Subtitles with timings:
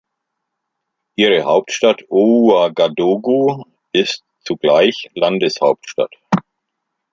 [1.15, 6.15] Ihre Hauptstadt Ouagadougou ist zugleich Landeshauptstadt.